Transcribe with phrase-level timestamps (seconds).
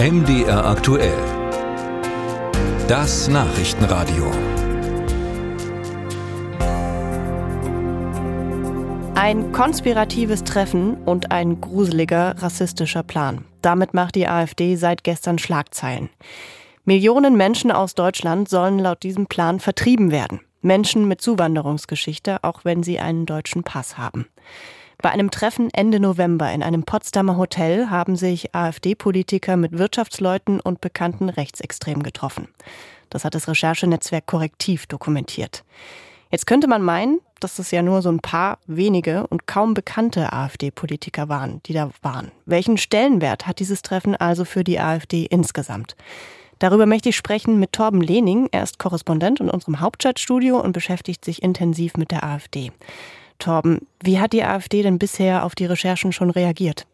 [0.00, 1.18] MDR aktuell.
[2.86, 4.30] Das Nachrichtenradio.
[9.16, 13.44] Ein konspiratives Treffen und ein gruseliger rassistischer Plan.
[13.60, 16.10] Damit macht die AfD seit gestern Schlagzeilen.
[16.84, 20.42] Millionen Menschen aus Deutschland sollen laut diesem Plan vertrieben werden.
[20.62, 24.26] Menschen mit Zuwanderungsgeschichte, auch wenn sie einen deutschen Pass haben.
[25.00, 30.80] Bei einem Treffen Ende November in einem Potsdamer Hotel haben sich AfD-Politiker mit Wirtschaftsleuten und
[30.80, 32.48] bekannten Rechtsextremen getroffen.
[33.08, 35.62] Das hat das Recherchenetzwerk Korrektiv dokumentiert.
[36.32, 40.32] Jetzt könnte man meinen, dass es ja nur so ein paar wenige und kaum bekannte
[40.32, 42.32] AfD-Politiker waren, die da waren.
[42.44, 45.94] Welchen Stellenwert hat dieses Treffen also für die AfD insgesamt?
[46.58, 48.48] Darüber möchte ich sprechen mit Torben Lehning.
[48.50, 52.72] Er ist Korrespondent in unserem Hauptstadtstudio und beschäftigt sich intensiv mit der AfD.
[53.38, 56.86] Torben, wie hat die AfD denn bisher auf die Recherchen schon reagiert?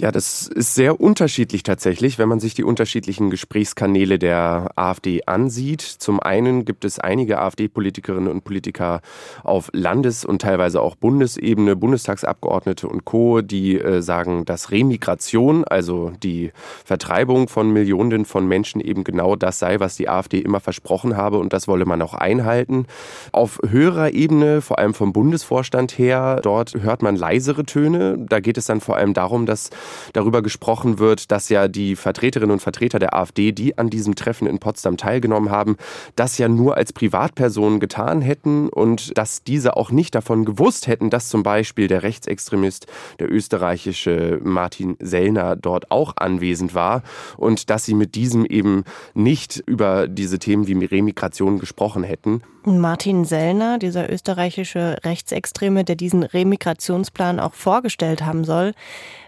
[0.00, 5.80] Ja, das ist sehr unterschiedlich tatsächlich, wenn man sich die unterschiedlichen Gesprächskanäle der AfD ansieht.
[5.80, 9.00] Zum einen gibt es einige AfD-Politikerinnen und Politiker
[9.42, 16.12] auf Landes- und teilweise auch Bundesebene, Bundestagsabgeordnete und Co., die äh, sagen, dass Remigration, also
[16.22, 16.52] die
[16.84, 21.38] Vertreibung von Millionen von Menschen eben genau das sei, was die AfD immer versprochen habe
[21.38, 22.86] und das wolle man auch einhalten.
[23.32, 28.16] Auf höherer Ebene, vor allem vom Bundesvorstand her, dort hört man leisere Töne.
[28.16, 29.70] Da geht es dann vor allem darum, dass
[30.12, 34.46] darüber gesprochen wird, dass ja die Vertreterinnen und Vertreter der AfD, die an diesem Treffen
[34.46, 35.76] in Potsdam teilgenommen haben,
[36.16, 41.10] das ja nur als Privatpersonen getan hätten und dass diese auch nicht davon gewusst hätten,
[41.10, 42.86] dass zum Beispiel der Rechtsextremist,
[43.18, 47.02] der österreichische Martin Sellner dort auch anwesend war
[47.36, 52.42] und dass sie mit diesem eben nicht über diese Themen wie Remigration gesprochen hätten.
[52.64, 58.74] Martin Sellner, dieser österreichische Rechtsextreme, der diesen Remigrationsplan auch vorgestellt haben soll,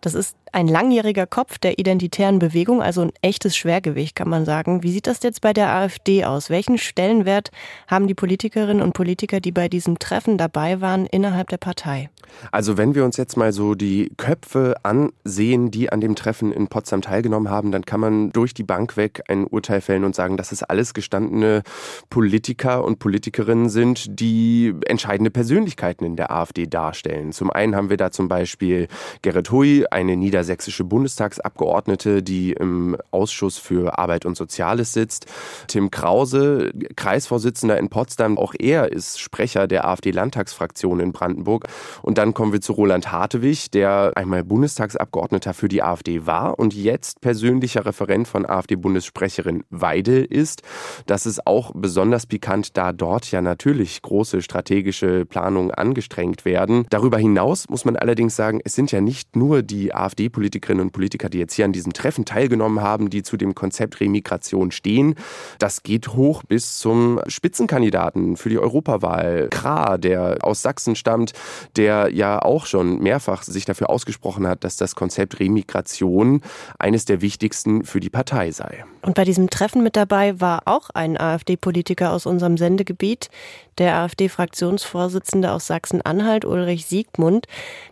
[0.00, 4.82] das ist ein langjähriger Kopf der identitären Bewegung, also ein echtes Schwergewicht, kann man sagen.
[4.82, 6.48] Wie sieht das jetzt bei der AfD aus?
[6.48, 7.50] Welchen Stellenwert
[7.88, 12.08] haben die Politikerinnen und Politiker, die bei diesem Treffen dabei waren, innerhalb der Partei?
[12.52, 16.68] Also wenn wir uns jetzt mal so die Köpfe ansehen, die an dem Treffen in
[16.68, 20.36] Potsdam teilgenommen haben, dann kann man durch die Bank weg ein Urteil fällen und sagen,
[20.36, 21.62] dass es alles gestandene
[22.10, 27.32] Politiker und Politikerinnen sind, die entscheidende Persönlichkeiten in der AfD darstellen.
[27.32, 28.88] Zum einen haben wir da zum Beispiel
[29.22, 35.26] Gerrit Hui, eine niedersächsische Bundestagsabgeordnete, die im Ausschuss für Arbeit und Soziales sitzt.
[35.68, 41.66] Tim Krause, Kreisvorsitzender in Potsdam, auch er ist Sprecher der AfD-Landtagsfraktion in Brandenburg.
[42.02, 46.74] Und dann kommen wir zu Roland Hartewig, der einmal Bundestagsabgeordneter für die AfD war und
[46.74, 50.62] jetzt persönlicher Referent von AfD-Bundessprecherin Weidel ist.
[51.06, 56.86] Das ist auch besonders pikant, da dort ja natürlich große strategische Planungen angestrengt werden.
[56.88, 61.28] Darüber hinaus muss man allerdings sagen, es sind ja nicht nur die AfD-Politikerinnen und Politiker,
[61.28, 65.16] die jetzt hier an diesem Treffen teilgenommen haben, die zu dem Konzept Remigration stehen.
[65.58, 71.32] Das geht hoch bis zum Spitzenkandidaten für die Europawahl, Krah, der aus Sachsen stammt,
[71.76, 76.42] der ja auch schon mehrfach sich dafür ausgesprochen hat, dass das Konzept Remigration
[76.78, 78.84] eines der wichtigsten für die Partei sei.
[79.02, 83.30] Und bei diesem Treffen mit dabei war auch ein AfD-Politiker aus unserem Sendegebiet,
[83.78, 87.46] der AfD-Fraktionsvorsitzende aus Sachsen-Anhalt, Ulrich Siegmund.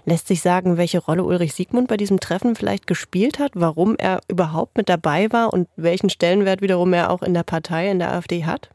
[0.05, 4.21] Lässt sich sagen, welche Rolle Ulrich Siegmund bei diesem Treffen vielleicht gespielt hat, warum er
[4.29, 8.13] überhaupt mit dabei war und welchen Stellenwert wiederum er auch in der Partei, in der
[8.13, 8.71] AfD hat?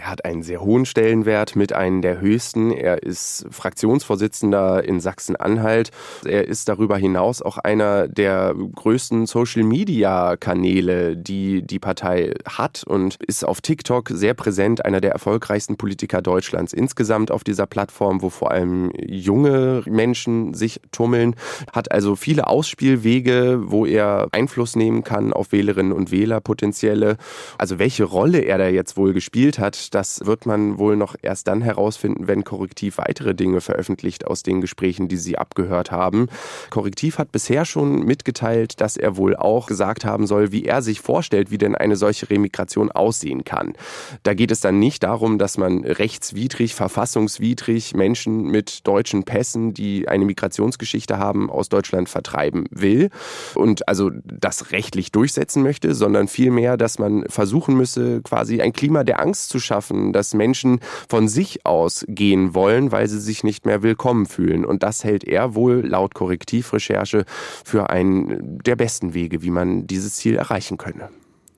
[0.00, 2.70] Er hat einen sehr hohen Stellenwert, mit einem der höchsten.
[2.70, 5.90] Er ist Fraktionsvorsitzender in Sachsen-Anhalt.
[6.24, 13.44] Er ist darüber hinaus auch einer der größten Social-Media-Kanäle, die die Partei hat und ist
[13.44, 18.52] auf TikTok sehr präsent, einer der erfolgreichsten Politiker Deutschlands insgesamt auf dieser Plattform, wo vor
[18.52, 21.36] allem junge Menschen sich tummeln,
[21.74, 27.18] hat also viele Ausspielwege, wo er Einfluss nehmen kann auf Wählerinnen und Wähler potenzielle.
[27.58, 31.48] Also welche Rolle er da jetzt wohl gespielt hat, das wird man wohl noch erst
[31.48, 36.28] dann herausfinden, wenn Korrektiv weitere Dinge veröffentlicht aus den Gesprächen, die sie abgehört haben.
[36.70, 41.00] Korrektiv hat bisher schon mitgeteilt, dass er wohl auch gesagt haben soll, wie er sich
[41.00, 43.74] vorstellt, wie denn eine solche Remigration aussehen kann.
[44.22, 50.08] Da geht es dann nicht darum, dass man rechtswidrig, verfassungswidrig Menschen mit deutschen Pässen, die
[50.08, 53.10] eine Migrationsgeschichte haben, aus Deutschland vertreiben will
[53.54, 59.02] und also das rechtlich durchsetzen möchte, sondern vielmehr, dass man versuchen müsse, quasi ein Klima
[59.02, 63.44] der Angst zu schaffen schaffen, dass Menschen von sich aus gehen wollen, weil sie sich
[63.44, 64.64] nicht mehr willkommen fühlen.
[64.64, 67.24] Und das hält er wohl laut Korrektivrecherche
[67.64, 71.08] für einen der besten Wege, wie man dieses Ziel erreichen könne.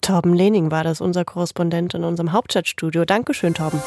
[0.02, 3.04] Torben Lehning war das, unser Korrespondent in unserem Hauptstadtstudio.
[3.06, 3.80] Dankeschön, Torben.